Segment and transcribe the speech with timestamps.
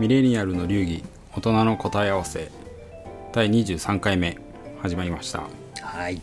[0.00, 1.04] ミレニアルの流儀
[1.36, 2.50] 大人の答え合わせ。
[3.32, 4.38] 第23回目
[4.82, 5.44] 始まりました。
[5.80, 6.20] はい。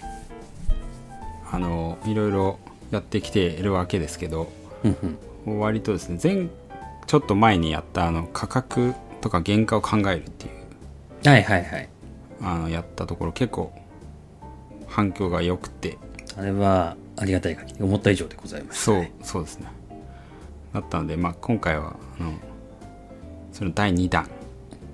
[1.49, 2.59] あのいろいろ
[2.91, 4.51] やってきているわけですけど
[4.83, 5.59] うんうん。
[5.59, 6.47] 割とですね前
[7.07, 11.29] ちょっと前にやったあの価格とか原価を考えるっていう。
[11.29, 11.89] はいはいはい。
[12.41, 13.71] あのやったところ結構
[14.87, 15.97] 反響が良くて。
[16.37, 18.83] あれはありがたい限り思った以上でございます。
[18.83, 19.67] そうそうですね。
[20.73, 22.33] だったので、まあ、今回はあの
[23.51, 24.27] その第2弾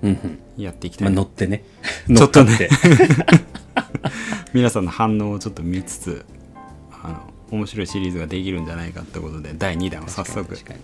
[0.02, 0.62] うんうん。
[0.62, 1.64] やっていきたまあ乗ってね。
[2.14, 2.50] ちょっとね。
[2.50, 2.70] 乗って
[4.52, 6.24] 皆さんの反応をちょっと見つつ
[7.02, 10.80] あの面白いシリーズができるんじゃないかってことで第2弾を早速確かに。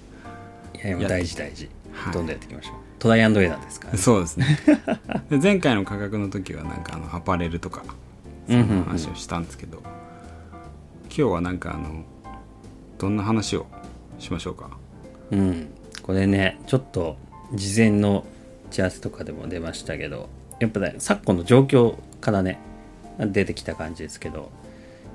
[0.81, 1.69] いやいや大事大事。
[1.93, 2.13] はい。
[2.15, 2.75] どんどんやっていきましょう。
[2.99, 3.99] トライアンドエラーですからね。
[3.99, 4.59] そうですね。
[5.31, 7.85] で前回の価格の時はなんかあのアパレルとか
[8.49, 12.05] そんな話をしたんですけど、今日はなんかあの
[12.99, 13.67] どんな話を
[14.19, 14.71] しましょうか？
[15.31, 15.69] うん。
[16.03, 17.17] これねちょっと
[17.53, 18.25] 事前の
[18.69, 20.29] 打ち合わせとかでも出ましたけど
[20.61, 22.59] やっぱね昨今の状況からね
[23.19, 24.51] 出てきた感じですけど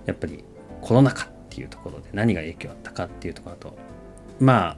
[0.05, 0.43] やっぱり
[0.81, 3.77] コロナ禍っていうところで何が影響あったかっていうところだと
[4.39, 4.77] まあ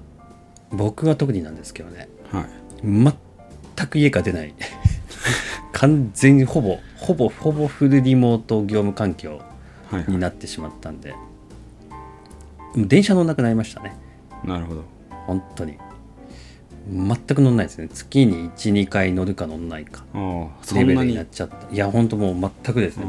[0.71, 2.45] 僕は特になんですけどねはい。
[2.83, 4.53] 全く家から出ない。
[5.73, 9.41] 完全にほぼほぼほぼフルリモート業務環境
[9.89, 11.11] はい、はになってしまったんで
[12.75, 13.93] もう電車乗んなくなりましたね。
[14.43, 14.83] い、なるほど。
[15.27, 15.77] 本当に
[16.89, 17.87] 全く乗んないですね。
[17.87, 20.03] 月に12回乗るか乗んないか。
[20.73, 21.15] レベルにに？
[21.15, 21.73] なっちゃった。
[21.73, 23.05] いや本当もう全くですね。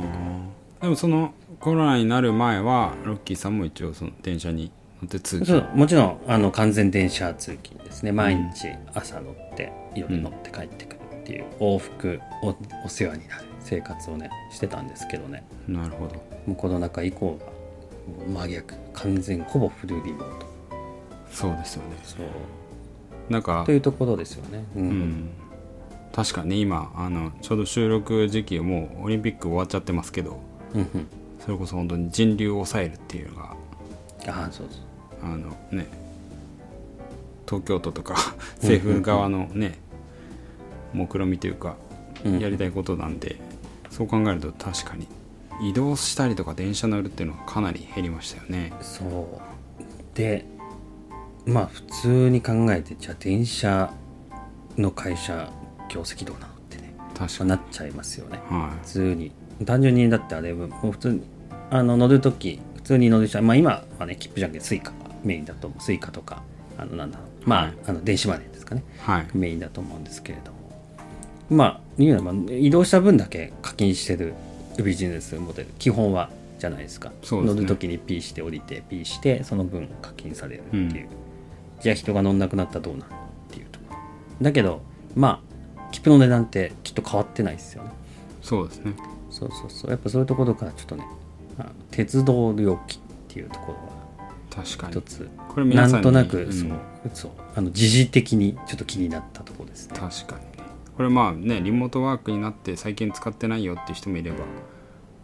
[0.81, 5.67] でもそのコロナになる前はロッキーさんも一応その電車に乗って通勤。
[5.75, 8.13] もちろんあの完全電車通勤ですね。
[8.13, 15.45] 毎日朝乗って夜乗って帰ってくるっていう往復おお世話になる生活をねしてたんですけどね。
[15.67, 16.15] なるほど。
[16.47, 17.47] もうコロナ禍以降が
[18.25, 18.75] もう真逆。
[18.93, 20.47] 完全ほぼフルリモート。
[21.31, 21.97] そうですよね。
[22.03, 22.27] そう
[23.33, 24.65] なんかというところですよね。
[24.77, 25.31] うん、うん。
[26.13, 30.39] 確かに今あのちょうど収録時期もうオリンピック終わっちゃってますけど
[30.75, 31.07] うんうん。
[31.41, 33.57] それこそ本当に人流を抑えるっていうのが
[34.29, 34.81] ああそうそう。
[35.25, 35.87] あのね
[37.47, 38.15] 東京都とか
[38.57, 39.79] 政府側のね
[40.93, 41.77] 目論見というか
[42.25, 42.39] うん。
[42.39, 43.37] やりたいことなんで、
[43.91, 45.09] そう考えると確かに
[45.61, 48.73] 移動したりとか電車乗るっていうのはかなり減りましたよね。
[48.81, 50.17] そう。
[50.17, 50.47] で
[51.47, 53.93] まあ普通に考えてじゃあ電車
[54.77, 55.51] の会社
[55.89, 57.51] 業績どうなのってね、確かに。
[57.51, 58.41] まあなっちゃいますよね。
[58.49, 59.33] は普通に。
[59.65, 61.23] 単純にだってあれもう普通に
[61.71, 65.83] あの乗るとき普通に乗る人はまあ今はね切符じゃなくてスイカがメインだと思う。
[65.83, 66.43] スイカとか
[66.79, 67.49] あのなんだろう。
[67.49, 67.75] まあ,、はい。
[67.87, 68.83] あの電子マネーですかね。
[68.83, 69.27] いはい。
[69.35, 70.59] メインだと思うんですけれども。
[71.51, 74.35] まあ言うのはまあ移動した分だけ課金してる
[74.83, 77.11] ビジネスモデル基本はじゃないですか。
[77.11, 77.15] ね。
[77.31, 81.09] 乗るときに P して降りて P してその分課金されるっていう、
[81.83, 83.21] じゃあ人が乗んなくなったらどうなるのっ
[83.51, 83.97] ていうところ。
[84.41, 84.83] だけど
[85.15, 85.53] まあ
[85.91, 87.91] 切符の値段ってきっと変わってないですよね。
[88.41, 88.95] そうですね。
[89.31, 89.91] そうそうそう。
[89.91, 91.07] やっぱそういうところからちょっとね
[91.59, 94.93] あの鉄道料金っていうところは確かに。
[94.93, 95.29] 一つ。
[95.49, 96.53] これなんとなく、うん。
[96.53, 96.71] そう
[97.13, 97.31] そう。
[97.55, 99.89] あの時事的にちょっと気になったところです。
[99.89, 100.65] ね確かにね。
[100.97, 104.39] これまあねリモートワークになって最近使ってないよっていう人もいれば、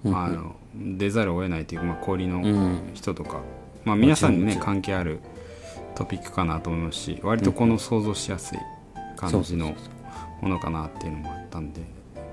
[0.05, 0.19] うんうん。
[0.19, 2.91] あの出ざるを得ないというか、まあ、氷のうん。
[2.95, 3.41] 人とか、
[3.85, 5.21] まあ、皆さんにね関係ある
[5.99, 8.59] トピックかなと思いますし割とこの想像しやすい
[9.17, 9.75] 感じの
[10.41, 11.81] ものかなっていうのもあったんで。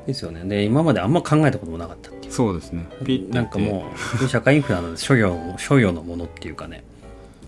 [0.05, 0.43] ですよね。
[0.43, 2.31] で今まであんま考えたこともなかったっていう。
[2.31, 2.85] そうですね。
[3.31, 3.87] なんかも
[4.23, 6.83] う社会インフラの所有 所有のものっていうかね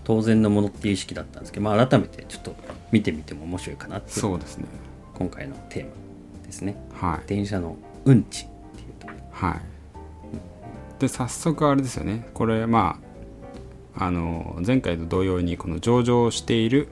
[0.05, 2.55] 当然のものっていう意識だったんですけど、まあ、改めてちょっと
[2.91, 4.65] 見てみても面白いかなっていうそうですね。
[5.13, 5.91] 今回のテーマ
[6.47, 6.75] ですね。
[6.99, 7.27] はい。
[7.27, 9.61] 電車の運賃っていうとはい。
[10.99, 12.27] で早速あれですよね。
[12.33, 13.06] これまあ
[13.99, 16.87] あの前回と同様にこの上場している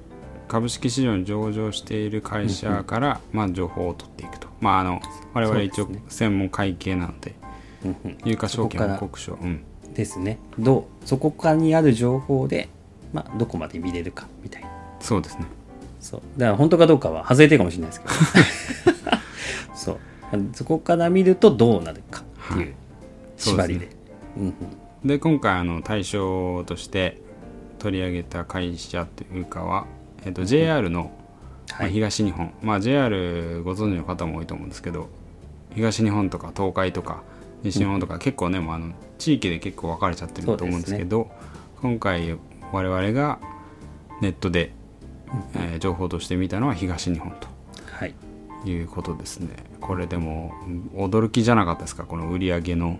[0.48, 4.48] 株式市場に上場している会社から、まあ、情報を取っていくと。
[4.62, 5.02] まああの
[5.34, 7.36] 我々一応専門会計なので
[8.24, 9.34] 有価証券報告書。
[9.34, 9.64] うん。
[9.94, 10.40] ですね。
[10.60, 12.70] どうそこからにある情報で、
[13.14, 14.70] まあ、どこまで見れるかみたいな。
[15.00, 15.46] そうですね。
[16.00, 16.22] そう。
[16.38, 19.16] だから本当かどうかは外れてるかもしれないですけど。
[19.76, 19.98] そう。
[20.54, 22.24] そこから見るとどうなるか
[22.54, 22.74] っていう
[23.38, 23.90] 縛りで,、
[24.38, 24.54] うんうん
[25.06, 27.22] で今回あの対象として
[27.80, 29.86] 取り上げた会社というかは、
[30.26, 31.12] えっと JR の、
[31.70, 31.92] まあはい。
[31.92, 35.10] 東日本、まあ、JR ご存知の方も多いと思うんですけど
[35.74, 37.22] 東日本とか東海とか
[37.64, 41.32] 西日本とか結構ね、もうあの地域で結構分かれちゃってると思うんですけど
[41.82, 42.38] 今回
[42.72, 43.40] 我々が
[44.22, 44.72] ネットで、
[45.56, 47.34] えー情報として見たのは東日本
[47.92, 48.14] はい。
[48.64, 49.50] ということですね。
[49.82, 50.54] これでも
[50.96, 52.04] 驚きじゃなかったですか？
[52.06, 53.00] この売り上げの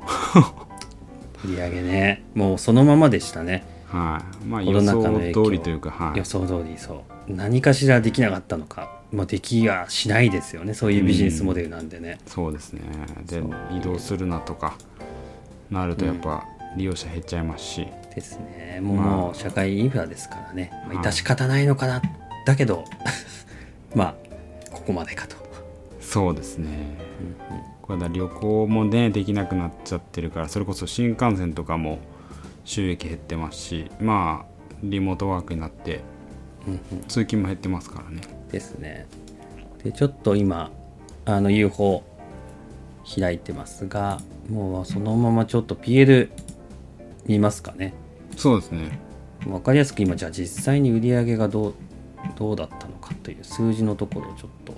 [1.44, 2.24] 売り上げね。
[2.34, 3.66] もうそのままでしたね。
[3.88, 4.46] はい。
[4.46, 6.18] まあコ予想通りというか、はい。
[6.18, 7.34] 予、想通りそう。
[7.34, 9.02] 何かしらできなかったのか。
[9.12, 10.74] まあ、できやしないですよね。
[10.74, 12.82] そういうビジネスモデルなんでね、そうですね。
[13.26, 13.42] で
[13.72, 14.78] 移動するなとか。
[15.72, 16.46] なるとやっぱ
[16.78, 18.80] 利用者減っちゃいますし、ですね。
[18.82, 20.98] もう,、社会インフラですからね、まあ、はい。
[20.98, 22.02] 致し方ないのかな、
[22.46, 22.86] だけど
[23.96, 24.16] まあ
[24.72, 25.36] ここまでかと、
[26.02, 26.68] そうですね
[27.86, 32.00] これだ旅行もねできなくなっちゃってるからそれこそ新幹線とかも
[32.64, 36.02] 収益減ってますしまあリモートワークになって
[37.08, 38.22] 通勤も減ってますからね。
[38.52, 39.06] ですね。
[39.84, 40.72] でちょっと今
[41.26, 42.04] あの UFO
[43.20, 46.30] 開いてますがもうそのままちょっと PL
[47.28, 47.94] 見ますかね。
[48.36, 48.98] そうですね。
[49.46, 51.74] 分かりやすく今じゃあ実際に売り上げがどう
[52.36, 54.74] どうだったのかという数字のところをちょっと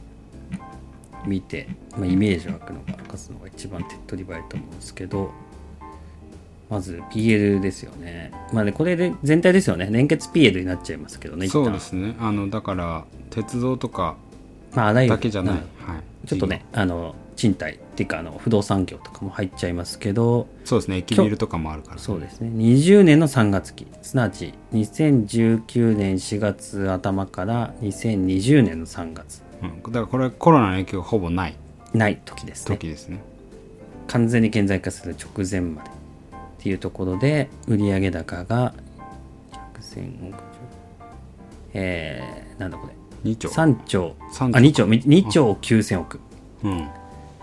[1.26, 2.97] 見て、まあ、イメージ湧くのが
[3.32, 5.32] のが一番手っ取り早いと思うんですけど
[6.70, 8.32] まず PL ですよね。
[8.52, 9.88] まあねこれで全体ですよね。
[9.90, 12.16] 連結 PL になっちゃいますけどねそうですね。
[12.20, 14.18] あのだから鉄道とか
[14.74, 15.16] まああらゆる。
[15.16, 15.94] だけじゃない、うん。
[15.94, 20.48] はい、ちょっとねあの賃貸っていうかあの不動産業とかも入っちゃいますけど。
[20.66, 20.98] そうですね。
[20.98, 22.00] 駅ビルとかもあるから。
[22.00, 22.50] そうですね。
[22.50, 23.88] 20年の3月期。
[24.02, 29.42] すなわち2019年4月頭から2020年の3月。
[29.64, 31.56] うん、だからこれコロナの影響がほぼない
[31.98, 32.76] ない時ですね。
[32.76, 33.20] 時ですね。
[34.08, 35.94] 完全に顕在化する直前までっ
[36.60, 38.74] ていうところで売上高が
[39.80, 40.38] 100億
[41.74, 42.94] えー、なんだこれ。
[43.32, 43.50] 2兆。
[43.50, 44.16] 3兆。
[44.32, 44.58] 三兆。
[44.58, 44.86] あ2兆。
[44.86, 46.20] 2兆9000億。
[46.64, 46.88] うん。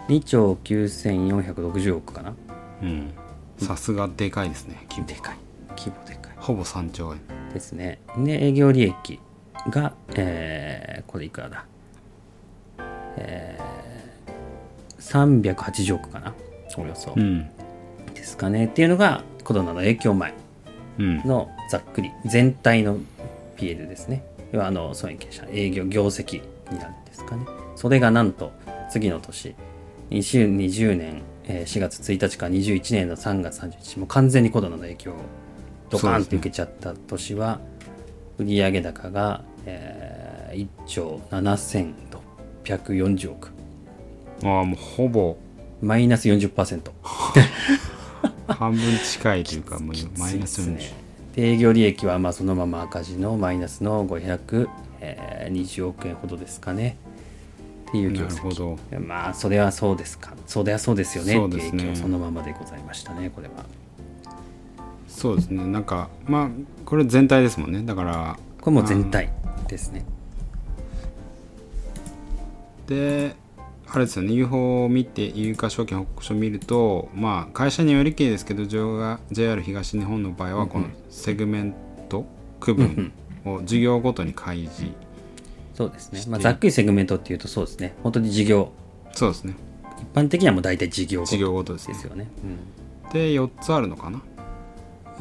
[0.09, 2.35] 2兆9460億かな。
[2.83, 3.13] うん。
[3.59, 5.07] さすがでかいですね規模。
[5.07, 5.37] でかい。
[5.77, 6.33] 規模でかい。
[6.37, 7.21] ほぼ3兆円。
[7.53, 8.01] ですね。
[8.19, 9.21] で営業利益
[9.71, 11.65] が、えーこれいくらだ？
[13.17, 13.94] えー、
[15.11, 16.33] 380億かな。
[16.77, 17.21] およそ、う。
[17.21, 17.49] ん。
[18.15, 18.67] ですかね。
[18.67, 20.35] っていうのがコロナの影響前
[20.99, 21.19] うん。
[21.25, 22.99] のざっくり全体の
[23.57, 24.25] PL ですね。
[24.53, 27.45] 要はあの損益者営業業績になるんですかね。
[27.77, 28.53] それがなんと
[28.91, 29.55] 次の年
[30.11, 35.17] 2020年えー4月1日から21年の3月31日もう完全にコロナの影響を
[35.91, 37.61] ドカーンって受けちゃった年は、
[38.39, 43.51] 売上高が、えー1兆7640億
[44.45, 45.37] ああもうほぼ。
[45.83, 46.81] マイナス40%
[48.49, 51.05] 半分近いというかもうマイナス40ですね。
[51.37, 56.97] で営業利益はまあそのまま赤字のマイナスの520億円ほどですかね。
[57.89, 58.79] っていう業なるほ績ど。
[59.01, 60.33] まあそれはそうですか。
[60.47, 61.33] それはそうですよね。
[61.33, 61.83] っていうそうですね。
[61.83, 63.55] 影響そのままでございましたねこれは。
[65.09, 65.67] そうですね。
[65.67, 66.49] なんかまあ
[66.87, 67.83] これ全体ですもんね。
[67.83, 69.31] だからこれもう全体
[69.69, 70.05] ですね。
[72.87, 73.37] で
[73.95, 74.33] あれですよね。
[74.33, 81.75] UFO を見て有価証券報告書を見るとまあ会社によりきりですけど JR 東日本の場合はこのセグメン
[82.09, 82.27] ト
[82.59, 83.13] 区分
[83.45, 84.87] を事業ごとに開示。
[85.75, 86.25] そうですね。
[86.29, 87.95] まあ、ざっくりセグメントっていうとそうですね。
[88.03, 88.73] 本当に事業。
[89.13, 89.55] そうですね。
[90.01, 91.97] 一般的にはもう大体事業ごと事業ごとですね。
[92.03, 92.29] よね。
[93.13, 94.21] で4つあるのかな？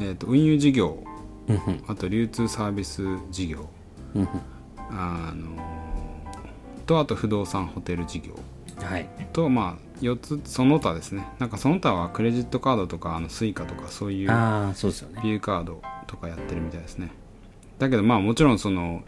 [0.00, 0.98] えっ、と運輸事業。
[1.46, 1.84] うんうん。
[1.86, 3.68] あと流通サービス事業。
[4.16, 4.28] うんうん。
[4.90, 5.62] あの
[6.86, 8.34] とあと不動産ホテル事業
[8.78, 9.08] はい。
[9.32, 11.26] とまあ4つその他ですね。
[11.38, 15.20] なんかその他はクレジットカードとかあのスイカとかそういうああそうですよね。
[15.22, 17.10] ビューカードとかやってるみたいですね。
[17.78, 19.02] だけどまあもちろんその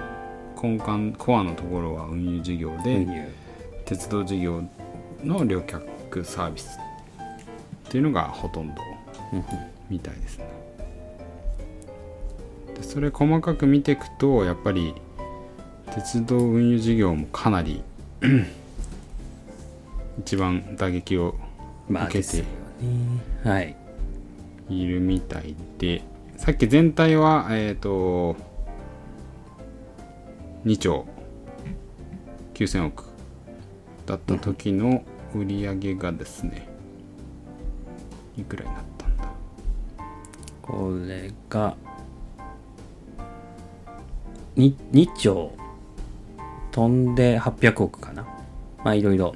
[0.60, 3.30] 根幹コアのところは運輸事業で、
[3.84, 4.62] 鉄道事業
[5.22, 6.78] の旅客サービス
[7.88, 8.80] っていうのがほとんど
[9.90, 10.46] みたいですね。
[12.74, 14.94] でそれ細かく見ていくとやっぱり
[15.94, 17.82] 鉄道運輸事業もかなり
[20.18, 21.34] 一番打撃を
[21.88, 22.44] まあ受けて
[23.62, 23.76] い。
[24.68, 26.02] いるみたいで
[26.36, 28.36] さっき全体はえっ、と
[30.64, 31.06] 2兆
[32.54, 33.04] 9000億
[34.06, 35.04] だった時の
[35.34, 36.68] 売り上げがですね
[38.36, 39.24] いくらになったんだ？
[40.62, 41.76] これが
[44.56, 45.52] 2, 2兆
[46.72, 48.22] 飛んで800億かな。
[48.84, 49.34] まあいろいろ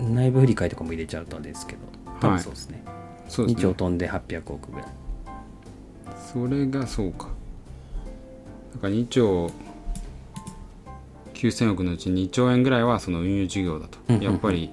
[0.00, 1.80] 内部振り替えとかも入れちゃうとですけど
[2.20, 2.82] 多分そうですね、
[3.28, 3.62] 2そうですね。
[3.62, 4.88] 兆飛んで800億ぐらい。
[6.32, 7.28] それがそうか。
[8.74, 9.50] だから2兆
[11.34, 14.30] 9000億のうち2兆円ぐらいはその運輸事業だと、うんうんうん。
[14.32, 14.70] やっぱり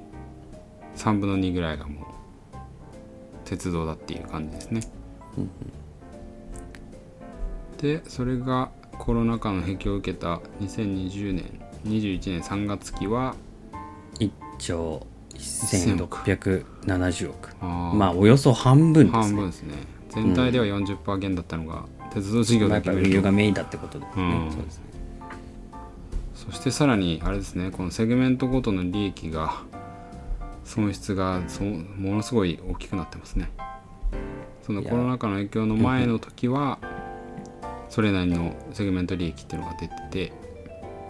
[0.96, 2.04] 3分の2ぐらいがもう
[3.46, 4.82] 鉄道だっていう感じですね、
[7.82, 13.36] でそれがコロナ禍の影響を受けた2020年21年3月期は
[14.20, 15.06] 1兆
[15.38, 17.50] 1670億。
[17.62, 17.96] あー。
[17.96, 19.22] まあおよそ半分ですね。
[19.22, 19.76] 半分ですね。
[20.10, 24.52] 全体では40%減だったのが、鉄道事業まあやっぱ運だけ見ると輸がメインだってことですね、うん。
[24.52, 24.84] そうですね。
[26.36, 29.62] そそしてさらにあれですねこのセグメントごとの利益が
[30.66, 33.52] 損失がそものすごい大きくなってますね。
[34.64, 34.90] そのいや。
[34.90, 36.80] コロナ禍の影響の前の時は
[37.90, 40.34] それなりのセグメント利益っていうのが出てて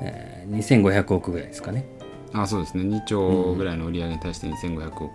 [0.01, 1.85] えー2500億ぐらいですかね
[2.33, 2.83] あそうですね。
[2.83, 5.11] 2兆ぐらいの売り上げに対して2500億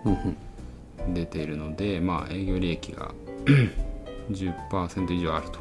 [1.13, 3.13] 出ているので、まあ営業利益が
[4.31, 5.59] 10%以上あると。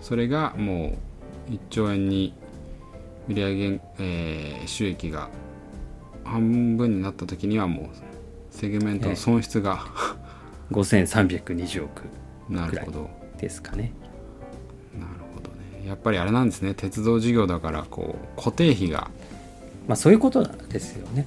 [0.00, 0.96] それがも
[1.48, 2.34] う1兆円に
[3.28, 5.28] 売上、えー収益が
[6.24, 7.86] 半分になった時にはもう
[8.50, 9.84] セグメントの損失が、
[10.70, 12.02] 5320億
[12.48, 13.10] なるほど。
[13.38, 13.92] ですかね。
[14.98, 15.86] なるほどね。
[15.86, 16.74] やっぱりあれなんですね。
[16.74, 19.10] 鉄道事業だからこう固定費が
[19.88, 21.26] まあそういうことなんですよね。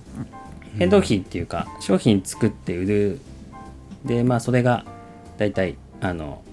[0.78, 3.20] 変動費っていうか商品作って売る。
[4.04, 4.86] でまあそれが
[5.38, 6.44] 大体あの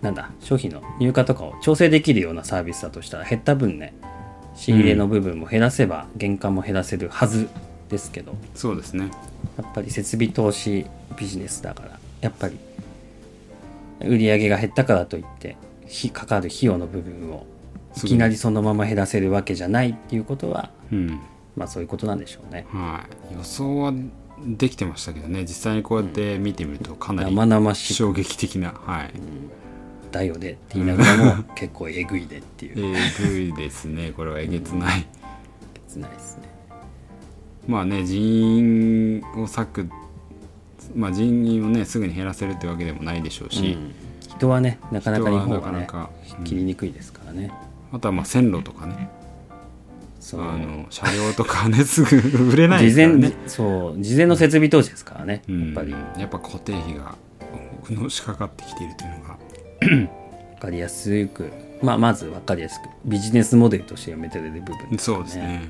[0.00, 3.94] なんだ商品の入荷とかを調整できるようなサービスだとしたら減った分ね
[4.54, 7.48] 仕入れの部分も減らせば原価も減らせるはず
[7.88, 9.10] ですけどそうですね。
[9.58, 10.86] やっぱり設備投資
[11.16, 12.58] ビジネスだからやっぱり
[14.00, 17.46] 売り上げが減ったからといって費かかる費用の部分を
[17.94, 18.00] い。
[18.00, 21.20] きなりそのまま減らせるわけじゃないっていうことはうん。
[21.56, 22.66] まあそういうことなんでしょうね。
[22.70, 23.34] はい。
[23.34, 23.92] 予想は
[24.46, 25.42] できてましたけどね。
[25.42, 28.72] 実際にこうやって見てみるとかなり生々しい衝撃的な。
[28.72, 29.10] はい。
[30.10, 32.96] だよねって言いながらも 結構えぐいでっていう。
[32.96, 34.12] えぐいですね。
[34.12, 35.06] これはえげつない、
[35.88, 36.48] 切ないですね。
[37.66, 39.88] まあね人員を割く
[40.94, 43.92] まあ人員をねすぐに減らせるってわけでもないでしょうし、うん。
[44.28, 46.10] 人はねなかなか日本はね人はなかなか。
[46.38, 46.44] うん。
[46.44, 47.52] 切りにくいですからね。
[47.92, 49.08] あとはまあ線路とかね。
[50.34, 55.90] あの車両とかねすぐ売れないからね、そう事前の設備投資ですからね、うん、やっぱり。
[56.20, 57.16] やっぱ固定費が
[57.90, 59.38] のしかかってきているというのが。
[60.62, 61.50] 分かりやすく、
[61.82, 65.62] まあ、まず分かりやすくビジネスモデルとして読めてる部分ですかそうらですね。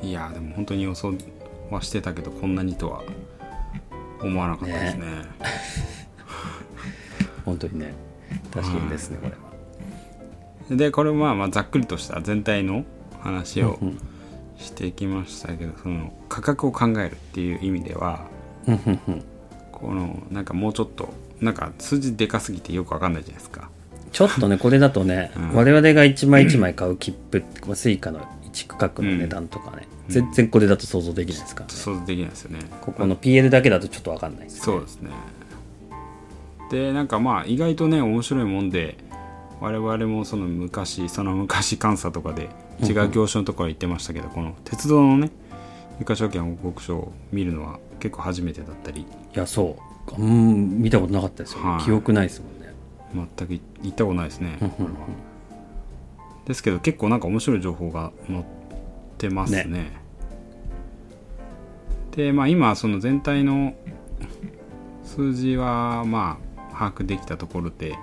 [0.00, 1.12] いやでも本当に予想
[1.70, 3.02] はしてたけどこんなにとは
[4.22, 5.06] 思わなかったですね。
[7.44, 7.94] 本当にね
[8.52, 9.51] 大変ですねこれは。
[10.70, 12.84] でこれまあまあざっくりとした全体の
[13.20, 13.98] 話をうん
[14.58, 18.26] してきましたけどその価格を考えるっていう意味では
[18.66, 19.24] うんうんうん。
[19.72, 23.68] このなんかもうちょっとなんか数字でかすぎてよくわかんないじゃないですか。
[24.12, 25.54] ちょっとね これだとね、うん。
[25.54, 28.20] 我々が1枚1枚買う切符スイカの
[28.52, 32.60] 1区画の値段とかね、全然これだと想像できないですからね、想像できないですよね。
[32.82, 35.10] ここの PL だけだとちょっと分かんないですそうですね。
[36.70, 38.96] でなんかまあ意外とね面白いもんで
[39.62, 42.50] 我々もその昔その昔監査とかで
[42.82, 45.30] 違う業種のところ行ってましたけど、この鉄道のね
[46.00, 49.02] 有価証券報告書を見るのは結構初めてだったり。
[49.02, 49.76] いやそ
[50.18, 50.20] う。
[50.20, 51.84] うん見たことなかったですよ、ねはい。
[51.84, 52.74] 記憶ないですもんね。
[53.36, 53.52] 全く
[53.82, 54.58] 行ったことないですね、
[56.44, 58.44] ですけど結構なんか面白い情報が載っ
[59.16, 59.64] てますね。
[59.64, 59.92] ね。
[62.16, 63.74] でまあ今その全体の
[65.04, 66.38] 数字はま
[66.72, 67.96] あ把握できたところで、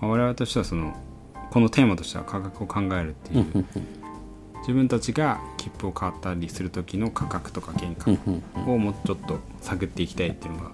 [0.00, 0.94] まあ我々としてはその
[1.50, 3.64] このテーマとしては価格を考えるっていう
[4.60, 8.10] 自分たちが切符を買ったりする時の価格とか原価
[8.70, 10.70] をもうちょっと探っていきたいっていうのが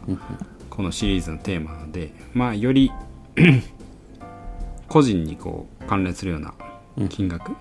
[0.71, 2.91] このシリーズのテーマなのでまあより
[4.89, 6.55] 個人にこう関連するような
[7.09, 7.53] 金額、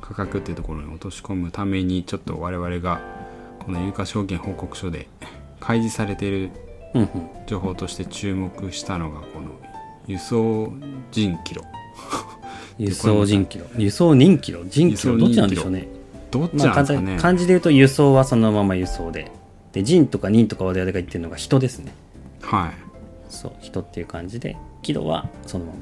[0.00, 3.00] 価格っていうところに落とし込むためにちょっと我々が
[3.58, 5.08] この有価証券報告書で
[5.60, 6.50] 開示されている
[7.46, 9.50] 情報として注目したのがこの
[10.06, 10.72] 輸送
[11.10, 11.62] 人キロ
[12.78, 15.88] 輸送人キロ 輸送人キロ人キロどっちなんでしょうね。
[16.30, 19.30] どっちなんですかね、単漢字で言うと輸送はそのまま輸送で。
[19.72, 21.92] で人とか人とか我々が言ってるのが人ですね。
[22.42, 22.70] はい。
[23.28, 25.78] そう人っていう感じでキロはそのまま。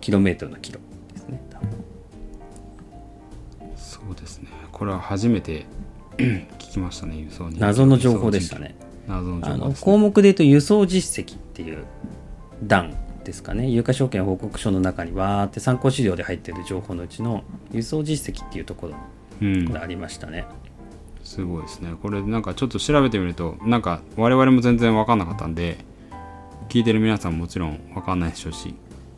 [0.00, 0.80] キロメートルのキロ
[1.14, 1.68] ですね多分。
[3.76, 4.48] そうですね。
[4.70, 5.66] これは初めて
[6.18, 8.74] 聞きましたね輸送人謎の情報でしたね。
[9.08, 11.84] 謎の情あの報ね、項目で言うと輸送実績っていう
[12.66, 12.94] 欄
[13.24, 13.68] ですかね。
[13.68, 18.94] 有価証券報告書の中にわーって参考資料で入ってる情報のうちの輸送実績っていうところ
[19.42, 19.64] うん。
[19.72, 20.44] がありましたね、
[21.24, 21.94] すごいですね。
[22.00, 25.78] これなんかちょっと調べてみるとなんか我々も全然分かんなかったんで
[26.68, 28.74] 聞いてる皆さんもちろん分かんないでしょうし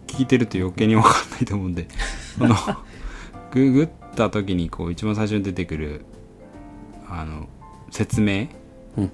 [0.06, 1.86] 聞いてると余計に分かんないと思うんで
[2.38, 2.54] この
[3.52, 6.04] ググった時にこう一番最初に出てくる
[7.08, 7.48] あの
[7.90, 8.46] 説明
[8.96, 9.10] うん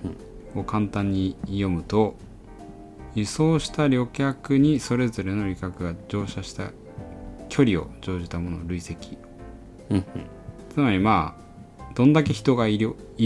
[0.55, 0.61] うん。
[0.61, 2.15] を簡単に読むと
[3.15, 6.71] 輸送した旅客にそれぞれの旅客が乗車した
[7.49, 9.19] 距離を乗じたものを累積。
[9.91, 10.05] うんうん。
[10.73, 12.79] つまりまあどんだけ人が移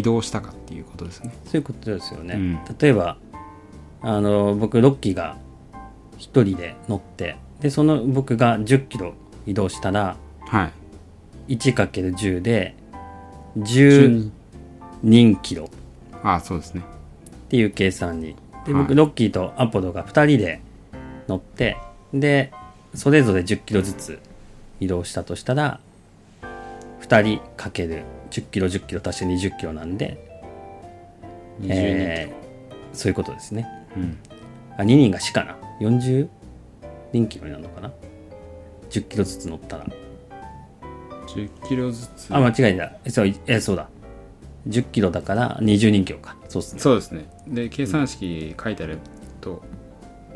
[0.03, 1.33] 動したかっていうことですね。
[1.45, 2.59] そういうことですよね、うん。
[2.79, 3.17] 例えば
[4.03, 5.37] あの僕ロッキーが
[6.19, 9.15] 1人で乗ってでその僕が1 0キロ
[9.47, 10.17] 移動したら
[10.49, 10.71] は
[11.49, 11.55] い。
[11.55, 12.75] 1×10 で
[13.59, 14.31] 10
[15.05, 15.71] 人キロ。
[16.25, 16.83] ああそうですね。
[17.47, 18.35] っていう計算に
[18.67, 18.95] で僕、はい。
[18.95, 20.61] ロッキーとアポロが2人で
[21.29, 21.77] 乗って
[22.13, 22.53] で
[22.95, 24.19] それぞれ1 0キロずつ
[24.81, 25.81] 移動したとしたら
[27.01, 30.19] 2人かける1 0キロ1 0キロ足して2 0キロなんで、
[31.61, 32.47] 20人、えー
[32.97, 33.69] そういうことですね。
[33.95, 34.19] うん、
[34.79, 36.29] あ2人が死かな40
[37.13, 37.93] 人キロになるのかな
[38.89, 39.87] ？1 0キロずつ乗ったら。
[41.29, 42.35] 10キロずつ。
[42.35, 43.11] あ間違えた。
[43.11, 43.89] そうえそうだ
[44.67, 46.37] 1 0キロだから20人キロか。
[46.49, 46.81] そうっすね。
[46.81, 47.29] そうですね。
[47.49, 48.99] で計算式書いてある
[49.41, 49.63] と、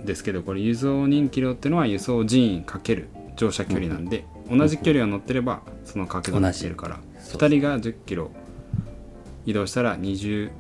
[0.05, 8.31] ですけどこれ輸送人キロってのは輸送人員かける乗車距離なんで、同じ距離を乗ってればその掛け算にしてるからそう2人が10キロ
[9.47, 10.51] 移動したら20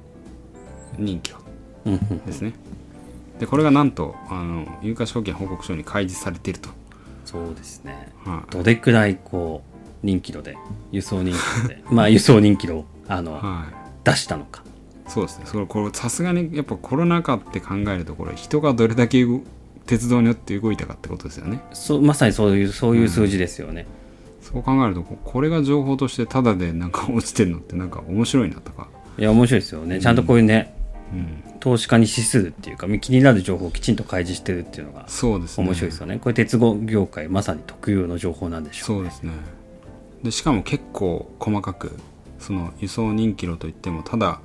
[0.98, 1.38] 人キロ
[1.86, 2.52] うんうんですね。
[3.38, 6.68] でこれがなんとあの有価証券報告書に開示されていると、
[7.24, 8.12] そうですね。
[8.24, 8.52] はい。
[8.52, 10.56] どれくらいこう人キロで
[10.92, 11.82] 輸送人キロで。
[11.90, 13.74] まあ輸送人キロをあのはい。
[14.04, 14.62] 出したのか。
[15.08, 15.44] そうですね。
[15.46, 19.42] それこれさすがにやっぱコロナ禍って考えるとこれ人がどれだけ動
[19.86, 21.60] 鉄道によって動いたかってことですよね。
[21.72, 23.86] そうまさにそういうそういう数字ですよね、
[24.40, 28.88] そう考えるとここれが情報としてタダでなんか落ちてるのってなんか面白いなとか、
[29.18, 30.00] いや面白いですよね。
[30.00, 30.74] ちゃんとこういうね、
[31.12, 35.66] うん、投資家に資するっていうか気になる情報をきちんと開示してるっていうのがそうですね。
[35.66, 36.20] 面白いですよね。
[36.22, 39.32] これ鉄道業界まさに特有の情報なんでしょうそうですね。
[40.22, 41.96] でしかも結構細かく
[42.40, 44.40] その輸送人キロといってもただ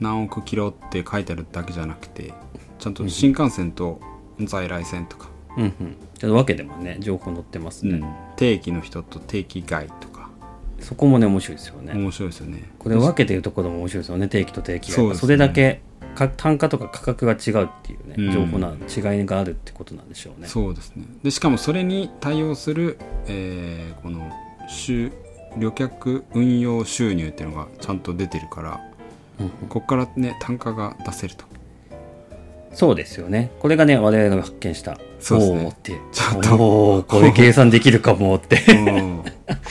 [0.00, 2.34] 何億キロって書いてあるだけじゃなくて
[2.78, 4.00] ちゃんと新幹線と
[4.40, 5.96] 在来線とか、うんうん。
[6.18, 8.14] ちょっとわけでもね情報載ってますね、うん。
[8.36, 10.28] 定期の人と定期外とか。
[10.80, 12.70] そこもね面白いですよね、面白いですよね。
[12.78, 14.28] これ分けてるところも面白いですよね。
[14.28, 15.14] 定期と定期がそね。
[15.14, 15.80] それだけ
[16.14, 18.32] か単価とか価格が違うっていうね、うん。
[18.32, 20.48] 情報な違いがあるってことなんでしょうね。
[20.48, 21.06] そうですね。
[21.22, 24.30] でしかもそれに対応する、えーこの
[24.68, 25.10] 収
[25.56, 28.80] 旅客運用収入っていうのがちゃんと出てるから
[29.38, 29.50] うんうん。
[29.68, 31.44] ここからね単価が出せると。
[32.72, 33.50] そうですよね。
[33.60, 34.98] これがね我々が発見した。
[35.18, 35.68] そうですね。
[35.68, 35.92] って。
[36.12, 37.04] ちょっと。
[37.08, 38.62] これ計算できるかもって。
[38.68, 39.22] うん。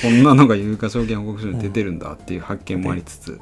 [0.02, 3.40] こんなのが有価証券報告書に出てるんだっていう発見もありつつ。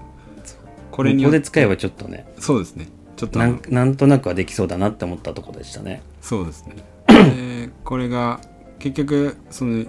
[0.92, 2.26] ここれによってこで使えばちょっとね。
[2.40, 2.88] そうですね。
[3.16, 3.40] ちょっと。
[3.40, 6.02] なんなんとなくはできそうだなって思ったところでしたね。
[6.22, 6.76] そうですね。
[7.08, 8.42] でこれが
[8.80, 9.86] 結局その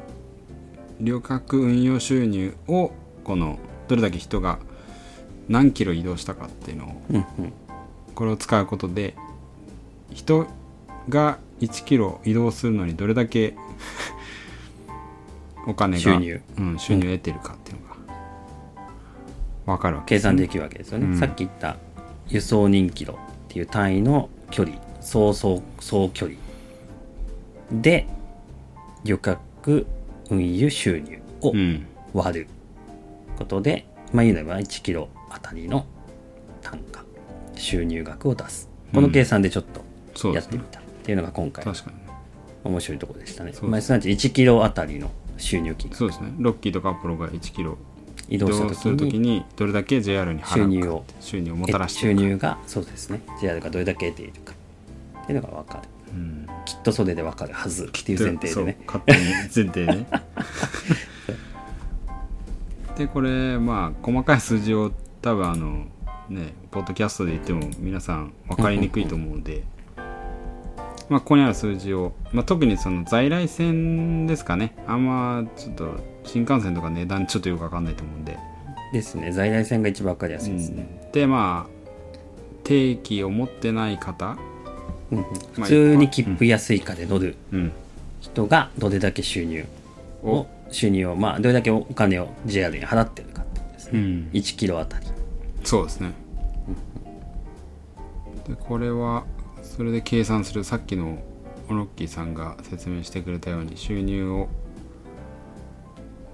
[1.05, 2.93] 旅客運用収入を
[3.25, 4.59] このどれだけ人が
[5.49, 7.53] 何キロ移動したかっていうのをうんうん。
[8.15, 9.15] これを使うことで
[10.13, 10.47] 人
[11.09, 13.55] が1キロ移動するのにどれだけ
[15.67, 16.41] お金が収入。
[16.59, 21.19] うん、収入を得てるかっていうのが分かるわけ計算できるわけですよね、うん。
[21.19, 21.77] さっき言った
[22.29, 23.17] 輸送人キロっ
[23.49, 26.39] ていう単位の距離総総総距離
[27.71, 28.07] で
[29.05, 29.87] 旅客
[30.31, 31.87] 運輸収入をうん。
[32.15, 32.47] 割る
[33.37, 35.85] ことで、まあ言うなれば1キロあたりの
[36.63, 37.05] 単価
[37.57, 38.69] 収入額を出す。
[38.95, 39.65] この計算でちょっ
[40.23, 41.65] とやってみたっていうのが今回
[42.63, 43.53] 面白いところでしたね。
[43.53, 45.91] そうですまあ、すなわち1キロあたりの収入金。
[45.91, 46.33] 額そうですね。
[46.39, 47.77] ロッキーとかアポロが1キロ。
[48.29, 53.21] 移移動した動するとき時ににどれだけ JR に払うか収入を収入をもたらして収入がそうですね。
[53.41, 54.55] JR がどれだけ得ているか
[55.25, 55.89] っていうのが分かる。
[56.13, 56.47] うん
[56.85, 58.79] とそれで分かるはずっていう前提でね。
[58.87, 59.19] 勝手に
[59.55, 60.07] 前提ね。
[62.97, 65.87] でこれまあ細かい数字を多分あの
[66.29, 69.65] ねポッドキャストで言っても皆さん分かりにくいと思うので、
[71.09, 74.77] まあ、ここにある数字を、まあ、特にその在来線ですかね。
[74.87, 78.39] あんまちょっと新幹線とか値段ちょっとよく分かんないと思うんで、
[78.93, 79.33] ですね。
[79.33, 81.13] 在来線が一番分かりやすいですね、うん。
[81.13, 81.75] でまあ
[82.63, 84.37] 定期を持ってない方、
[85.11, 85.25] うんうん。
[85.25, 87.73] まあ普通に切符安いかで乗るうん、
[88.21, 89.67] 人がどれだけ収入
[90.23, 94.31] を収入をまあどれだけお金を JR に払ってるかってことですね、うん。
[94.33, 95.07] 1キロあたり。
[95.63, 96.13] そうですね。
[98.49, 99.25] でこれは
[99.63, 101.19] それで計算するさっきの
[101.71, 104.49] オロッキーさんが説明してくれたように収入を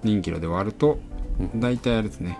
[0.02, 0.98] 人キロで割ると
[1.54, 2.38] 大体あれですね。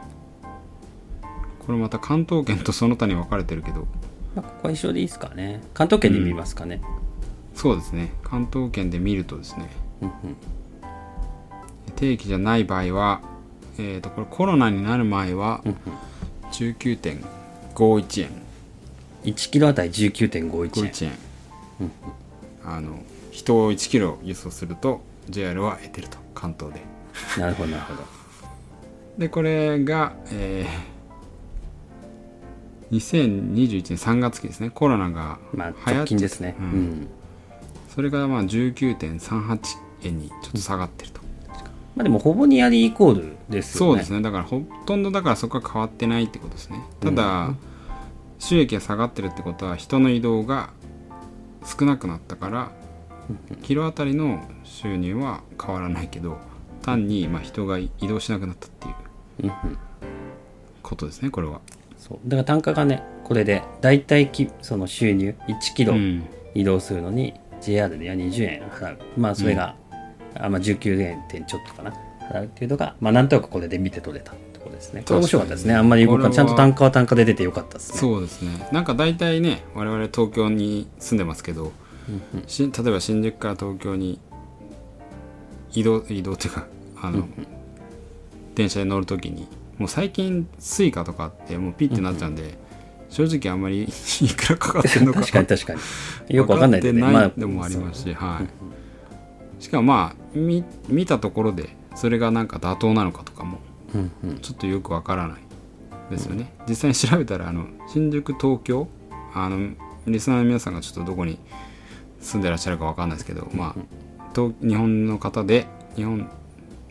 [1.64, 3.86] これまた関東圏とその他に分かれてるけど
[4.34, 5.60] まあ、ここは一緒でいいですかね。
[5.74, 6.80] 関東圏で見ますかね、
[7.54, 8.12] そうですね。
[8.22, 9.68] 関東圏で見るとですね。
[10.02, 10.36] うんうん。
[11.96, 13.20] 定期じゃない場合は、
[13.78, 15.76] えー、とこれコロナになる前はうん
[16.52, 18.30] 19.51円。
[19.24, 20.50] 1キロあたり19.51円。
[20.50, 21.12] 51円。
[22.64, 26.18] あの人を1キロ輸送すると JR は得てると。
[26.34, 26.80] 関東で。
[27.38, 28.02] なるほどなるほど。
[29.18, 30.99] でこれが、えー
[32.90, 34.70] 2021年3月期ですね。
[34.70, 36.68] コロナがまあですね、ううん。
[37.02, 37.08] ん
[37.94, 39.60] それがまあ19.38
[40.04, 41.20] 円にちょっと下がってると、
[41.96, 43.92] まあでもほぼニアリーイコールですよね。
[43.92, 44.20] そうですね。
[44.22, 46.80] だからほとんどだからそこは変わってないってことですね。
[47.00, 47.54] ただ、
[48.38, 50.70] 収益が下がってるってことは人の移動が
[51.64, 52.72] 少なくなったから
[53.62, 56.38] キロあたりの収入は変わらないけど
[56.80, 58.94] 単にまあ人が移動しなくなったっていう
[59.44, 59.78] うんうん。
[60.82, 61.60] ことですねこれは。
[62.10, 62.18] そう。
[62.26, 66.24] だから単価がねこれで大体きその収入1キロうん。
[66.52, 68.98] 移動するのに JR では20円払う。
[69.16, 69.76] まあそれが、
[70.34, 71.92] あまあ、19円点ちょっとかな。
[72.30, 75.02] 払うっていうのがまあなんとなくこれで見て取れたところですね。
[75.06, 75.74] これ面白かったですね。
[75.74, 77.98] あんまり動かちゃんと単価は単価で出てよかったですね。
[77.98, 78.68] そうですね。
[78.72, 81.72] なんか大体ね我々東京に住んでますけど、
[82.46, 84.20] し例えば新宿から東京に
[85.72, 86.66] 移動移動っていうか
[87.00, 87.28] あの、
[88.54, 89.46] 電車に乗るときに
[89.80, 92.58] もう最近スイカとかってもうピッてなっちゃうんで、
[93.08, 93.88] 正直あんまり い
[94.28, 95.20] くらかかってるのか。
[95.20, 95.46] 確かに。
[95.46, 95.74] 確か
[96.28, 96.36] に。
[96.36, 97.00] よくわかんないでね。
[97.00, 98.42] 分かってまあのもありますし、は
[99.58, 103.58] い、しかもまあ見見たところでそれがなんか妥当なのかとかも
[103.94, 104.38] うんうん。
[104.40, 105.40] ちょっとよくわからない
[106.10, 108.86] ですよね、実際に調べたらあの新宿東京
[109.32, 109.70] あの
[110.06, 111.38] リスナーの皆さんがちょっとどこに
[112.20, 114.00] 住んでらっしゃるかわかんないですけど、まあ
[114.34, 115.66] 東日本の方で
[115.96, 116.28] 日本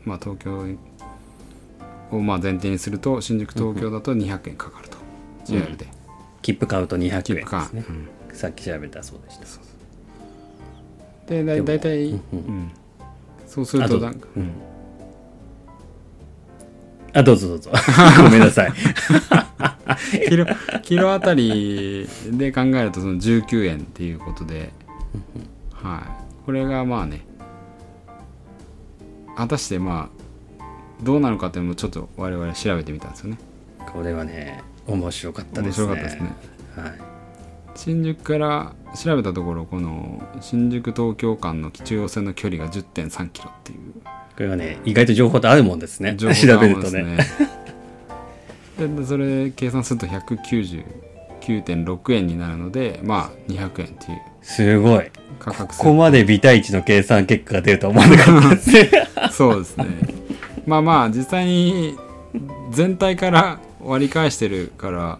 [0.05, 0.65] まあ東京
[2.11, 4.97] をまあ前提にすると新宿東京だと200円かかると、
[5.45, 5.87] JR で。
[6.41, 7.45] 切符買うと200円。
[7.45, 8.07] ですね、うん。
[8.33, 9.45] さっき調べたそうでした。
[11.27, 12.71] でだでもだいたい、うんうん。
[13.45, 14.51] そうするあととなんか、うん。
[17.13, 17.71] あどうぞどうぞ。
[18.23, 18.73] ごめんなさい。
[20.29, 20.45] キロ
[20.83, 24.71] キロあたりで考えるとその19円っていうことで、
[25.73, 27.25] はい、これがまあね。
[29.35, 30.18] 果たしてまあ
[31.01, 33.37] どうなのかっていうのもちょっと我々調べてみたんですよね。
[33.91, 35.87] これはね面白かったですね。
[35.87, 36.33] 面白かったですね。
[36.75, 36.93] はい。
[37.75, 43.79] 新宿から調べたところこの新宿東京間の中央線の距離が1 0 3キロっていう。
[44.03, 44.09] こ
[44.43, 46.15] れはね意外と情報と合うもんですね。
[46.17, 47.17] 情報調があるんですべるとね。
[48.79, 54.21] ででそれ計算すると199.6円になるのでまあ200円っていう。
[54.41, 55.11] すごい。
[55.39, 58.89] 価格ここまで微対値の計算結果が出るとは思わなかったですね。
[59.31, 59.85] そうですね。
[60.69, 61.97] まあまあ実際に
[62.71, 65.19] 全体から割り返してるから。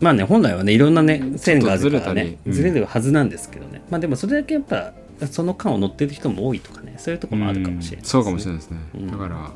[0.00, 4.92] まあね本来はねいろんなね線があるからずれたねずれるはずなんですけどね、まあでもそれだけやっぱ
[5.26, 8.08] その間を乗ってる人も多いとかねそういうところもあるかもしれない、うん。
[8.08, 8.78] そうかもしれないですね。
[8.94, 9.10] うん。
[9.10, 9.50] だから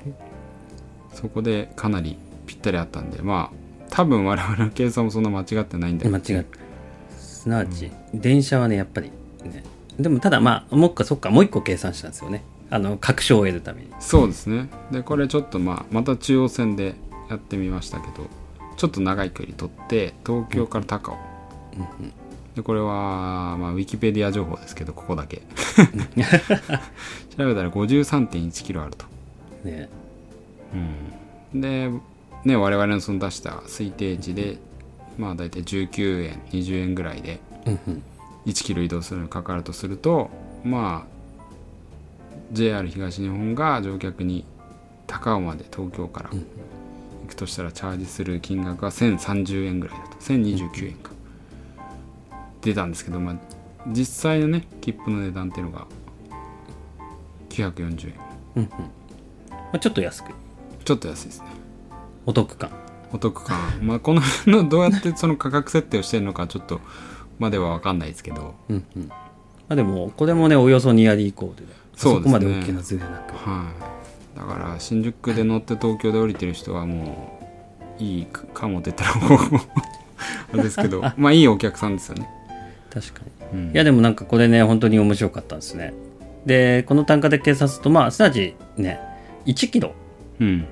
[1.14, 3.57] そこでかなりぴったりあったんでまあ
[3.88, 6.59] 多分我々の計算もそんな間違ってないんだけど間違って
[7.16, 9.12] すなわち、電車はねやっぱり
[9.44, 9.62] ね。
[9.96, 13.88] でもただまあもう一個そっかもう一個計算したんですよねあの確証を得るために。
[14.00, 14.70] そうですね。
[14.90, 16.94] でこれちょっとまあまた中央線で
[17.28, 18.26] やってみましたけど
[18.78, 21.16] ちょっと長い距離取って東京から高尾、
[22.56, 25.42] でこれは、まあ、ウィキペディア情報ですけどここだけ。
[27.37, 29.04] 調べたら53.1キロあると。
[29.64, 29.90] ね。
[31.54, 31.90] で、
[32.44, 34.56] ね、我々のその出した推定値で、
[35.18, 38.02] まあ大体19円、20円ぐらいでうんうん。
[38.46, 40.30] 1キロ移動するのにかかるとすると、
[40.64, 41.12] まあ、
[42.52, 44.44] JR 東日本が乗客に
[45.06, 50.16] 高尾まで東京から行くとしたらチャージする金額は1030円ぐらいだと。
[50.18, 51.12] 1029円か。
[52.60, 53.36] 出たんですけど、まあ、
[53.88, 55.86] 実際のね、切符の値段っていうのが
[57.48, 58.14] 940円。
[58.56, 58.68] うんうん。
[59.50, 60.32] まあ、ちょっと安く。
[60.84, 61.46] ちょっと安いですね。
[62.26, 62.70] お得感。
[63.12, 63.58] お得感。
[63.82, 66.80] まあこの辺のどうやってその価格設定をしてるのかちょっと
[67.38, 68.54] までは分かんないですけど。
[68.68, 69.08] うんうん。
[69.08, 69.16] ま
[69.70, 71.54] あでもこれもねおよそニアリーイコー
[71.96, 73.35] そこまで大きなズレなく。
[73.35, 73.70] は
[74.37, 74.38] い。
[74.38, 77.38] だから新宿で乗って東京で降りてる人はも
[78.00, 79.38] ういいかもって言ったらもう
[80.52, 82.28] あれですけどまあいいお客さんですよね、
[82.90, 83.20] 確か
[83.52, 83.61] に。
[83.61, 83.70] うん。
[83.70, 85.92] いやでもなんかこれね本当に面白かったんですね。
[86.46, 88.98] でこの単価で計算するとまあすなわちね
[89.46, 89.92] 1キロ
[90.40, 90.66] うん。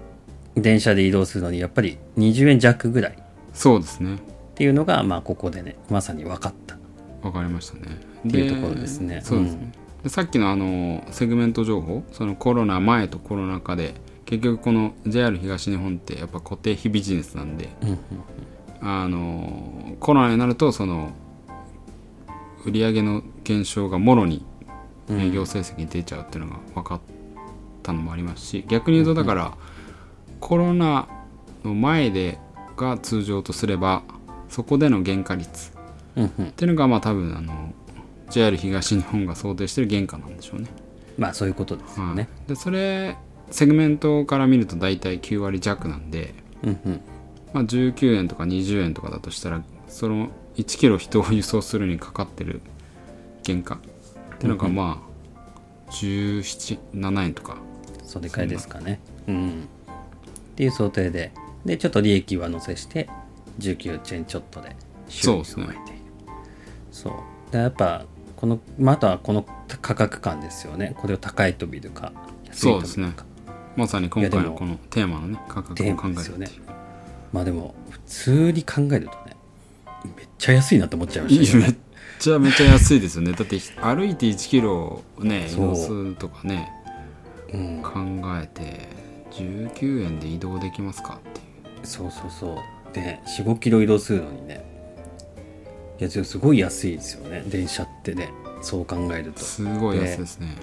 [0.57, 3.13] 電車で移動するのにやっぱり20円弱ぐらい。
[3.13, 3.15] っ
[3.55, 4.19] そうですね。
[4.55, 6.77] ていうのがまあここでねまさに分かった。
[7.23, 7.83] 分かりましたね。
[8.27, 9.21] っていうところですね。
[9.23, 17.69] そうですね、でさっきのあのセグメント情報そのコロナ前とコロナ禍で結局この JR 東日本ってやっぱ固定費ビジネスなんで、
[18.81, 21.11] あのコロナになるとその
[22.65, 24.45] 売上の減少がもろに
[25.09, 25.21] うん。
[25.21, 27.01] 営業成績に出ちゃうっていうのが分かっ
[27.83, 29.53] たのもありますし逆に言うとだから
[30.39, 31.09] コロナ
[31.65, 32.39] の前で
[32.77, 34.03] が通常とすれば
[34.49, 35.73] そこでの原価率
[36.17, 37.73] っていうのがまあ多分あの
[38.31, 40.69] JR 東日本が想定してる原価なんでしょうね。
[41.19, 42.15] まあそういうことですよはい。
[42.15, 43.17] ね、でそれ
[43.51, 47.01] セグメントから見ると大体9割弱なんで、うんうん。
[47.53, 52.61] まあ、19円とか20円とかだとしたらその1キロ人を輸送するにかかってる
[53.45, 53.75] 原価？
[53.75, 53.79] っ
[54.39, 55.03] ていうのがま
[55.87, 57.57] あ177円とか。
[58.05, 59.01] それくらいですかね。
[59.27, 59.49] うん。
[59.51, 61.33] っていう想定で。
[61.65, 63.09] でちょっと利益は乗せして
[63.59, 64.75] 19円ちょっとで
[65.09, 65.77] 収益をそうですね。
[65.77, 66.01] 得ている
[66.91, 67.53] そう。
[67.53, 68.07] でやっぱ
[68.41, 69.45] このまたこの
[69.83, 70.95] 価格感ですよね。
[70.97, 72.13] これを高いと見るか
[72.53, 73.13] そうですね。
[73.77, 76.63] まさに今回のこのテーマのね価格を考えテるねっていう。
[77.33, 79.37] まあでも普通に考えるとね
[80.17, 81.77] めっちゃ安いなと思っちゃいましたいやめっ
[82.19, 83.33] ちゃめちゃ安いですよね。
[83.33, 86.73] だって歩いて1キロね移動するとかね
[87.53, 87.83] うん。
[87.83, 87.93] 考
[88.43, 88.89] えて
[89.33, 91.43] 19円で移動できますかってい
[91.83, 91.87] う。
[91.87, 92.95] そうそうそう。
[92.95, 94.65] で45キロ移動するのにね
[96.01, 97.45] いやすごい安いですよね。
[97.47, 98.31] 電車ってね。
[98.63, 99.41] そう考えると。
[99.41, 100.57] すごい安いですね。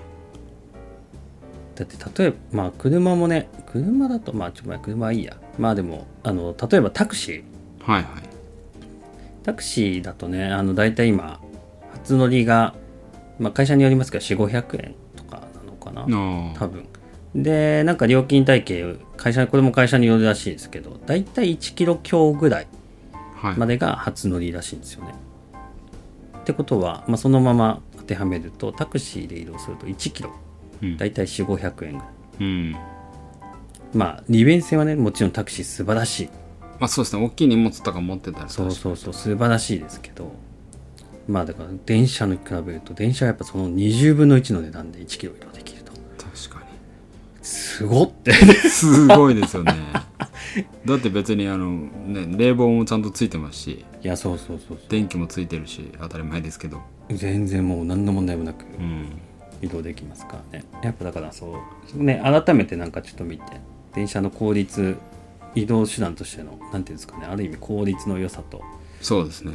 [1.76, 5.38] だって例えばまあ車もね車だとまあちょっとまあ車はいいや。
[5.60, 7.92] まあでもあの例えばタクシー。
[7.92, 8.24] はいはい。
[9.44, 11.40] タクシーだとねあの大体今
[11.94, 12.74] 初乗りが、
[13.38, 16.54] まあ、会社によりますけど4500円とかなのかな。
[16.58, 16.88] 多分。
[17.36, 22.68] でなんか料金体系会社これも会社によるらしいですけど大体1キロ強ぐらい
[23.36, 23.56] はい。
[23.56, 25.14] までが初乗りらしいんですよね。
[26.48, 30.32] ってことは、まあ、そのまま当てはめるとタクシーで移動すると1キロ
[30.82, 30.98] うん。
[30.98, 32.08] 大体4500円ぐらい。
[32.40, 32.76] うん。
[33.94, 36.30] まあ利便性はねもちろんタクシー素晴らしい。
[36.80, 37.26] まあそうですね。
[37.26, 40.32] 大きい荷物とか持ってたらそうそうそう素晴らしいですけど。
[41.28, 45.92] まあだから電車に比べると電車はやっぱその20分の1の値段で1キロ移動できると。
[45.92, 46.66] 確か
[47.42, 48.32] すごって。
[48.32, 49.74] に すごいですよね
[50.86, 56.78] だって別にあの、ね、冷房もちゃんとついてますしいやそうそうそう電気もついてるし当たり前ですけど。
[57.10, 59.08] そう全然もう何の問題もなくうん。
[59.62, 60.66] 移動できますからね。
[60.84, 61.60] やっぱだからそ
[61.96, 63.44] うね改めてなんかちょっと見て
[63.96, 64.98] 電車の効率
[65.56, 68.62] 移動手段としてのなんていうんですかねある意味効率の良さと。
[69.02, 69.54] そうですね。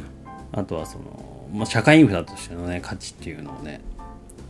[0.51, 3.81] あとはその、まあ、社会インフラとしてのね価値っていうのをね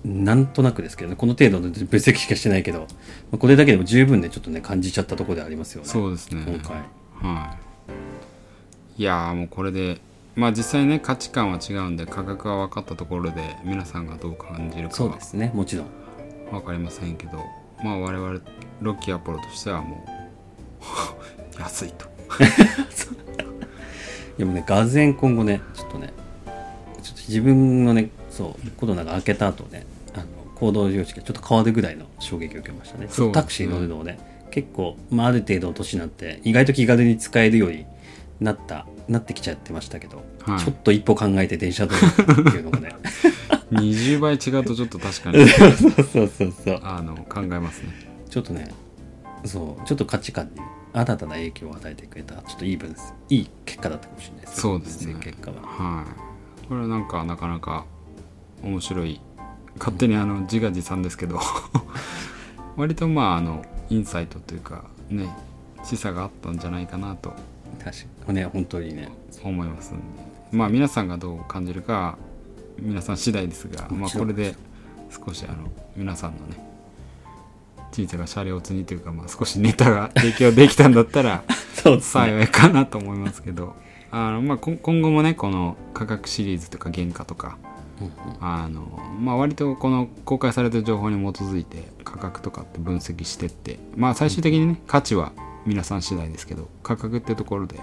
[0.04, 2.86] なんとなくですけどねこの程度の分析しかしてないけどま
[3.36, 5.88] あこれだけでも十分ねちょっとね感じちゃったところでありますよね。
[5.88, 6.44] そうですね。
[6.46, 6.78] 今回。
[7.22, 7.58] は
[8.98, 9.02] い。
[9.02, 10.00] いやーもうこれで
[10.36, 15.88] まあ実際ね価値観は違うんで価格が分かったところで皆さんがどう感じるかはそうですねもちろん。
[16.52, 17.39] 分かりませんけど
[17.84, 18.39] まあ我々
[18.82, 20.06] ロッキーアポロとしてはも
[21.58, 22.13] う 安いと。
[24.38, 26.12] でもね、がぜん今後ね、ちょっとね、
[27.02, 33.08] ちょっと自分のね、そう、コロナが明けた後ね、あの行動様式がちょっと変わるぐらいの衝撃を受けましたね。
[33.32, 34.17] タクシー乗るのをね、
[34.50, 37.86] 結構、まあ、ある程度の年になって、意外と気軽に使えるように
[38.39, 40.60] なった、なってきちゃってましたけど、はい。
[40.60, 42.96] ちょっと一歩考えて電車乗るっていうのもね、
[43.72, 46.80] 20倍違うとちょっと確かに そうそうそうそう。
[46.84, 47.89] あの考えますね。
[48.30, 48.69] ちょっとね、
[49.46, 50.52] そう、ちょっと価値観に
[50.93, 52.96] 新たな影響を与えてくれた、ちょっといい分、
[53.30, 55.15] いい結果だったかもしれないですそうですね。
[55.22, 55.58] 結果は。
[55.62, 56.67] はい。
[56.67, 57.86] これはなんかなかなか
[58.63, 59.21] 面白い。
[59.78, 61.39] 勝手にあの自画自賛ですけど。
[62.76, 65.30] 割とまああのインサイトというかね
[65.84, 67.34] 示唆があったんじゃないかなと。
[67.84, 68.36] 確かに。
[68.36, 69.10] ね、本当にね。
[69.43, 70.04] 思いますんで。
[70.52, 72.17] まあ皆さんがどう感じるかは
[72.80, 74.56] 皆さん次第ですが、まあ、これで
[75.10, 76.58] 少しあの皆さんのね
[77.91, 81.43] 人生がシャレオツにというか、まあ、少しネタが提供できたんだったら
[81.86, 81.99] ね。
[82.02, 83.76] 幸いかなと思いますけど。
[84.10, 87.58] あの、まあ、こ今後もねこの価格シリーズとか原価とか
[88.40, 95.32] あの、まあ、割とこの公開されてる情報に基づいて価格とかって分析してってまあ最終的にね価値は
[95.66, 97.80] 皆さん次第ですけど価格ってところで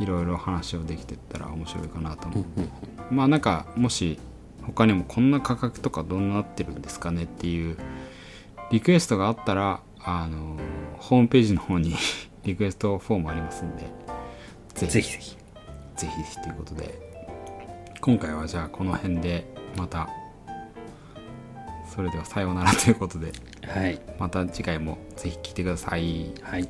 [0.00, 2.44] いろいろ話をできてったら面白いかなと思う。
[2.56, 2.70] うんうん
[3.10, 4.18] まあなんかもし
[4.62, 7.76] 他にもこんな価格とかどうなってるんですかねっていう
[8.70, 10.58] リクエストがあったらあの
[10.98, 11.94] ホームページの方に
[12.44, 13.86] リクエストフォームありますんで
[14.74, 14.92] ぜひ。
[14.92, 15.12] ぜひ。
[15.12, 15.36] ぜひ。
[15.96, 17.03] ぜひということで
[18.04, 19.46] 今回はじゃあこの辺で
[19.78, 20.10] また
[21.88, 23.32] それではさようならということで
[23.66, 23.98] はい。
[24.18, 26.30] また次回もぜひ聞いてください。
[26.42, 26.68] はい。